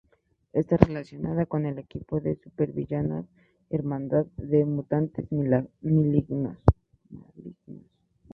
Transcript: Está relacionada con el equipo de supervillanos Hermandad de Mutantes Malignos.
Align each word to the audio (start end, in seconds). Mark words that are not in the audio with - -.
Está 0.51 0.77
relacionada 0.77 1.45
con 1.45 1.67
el 1.67 1.77
equipo 1.77 2.19
de 2.19 2.33
supervillanos 2.35 3.27
Hermandad 3.69 4.25
de 4.37 4.65
Mutantes 4.65 5.27
Malignos. 5.79 6.57